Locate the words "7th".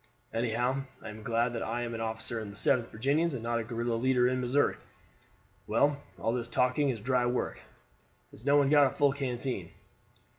2.55-2.87